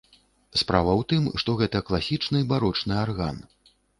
[0.61, 3.37] Справа ў тым, што гэта класічны барочны арган.